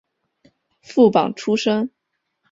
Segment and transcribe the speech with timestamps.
[0.81, 1.91] 副榜出身。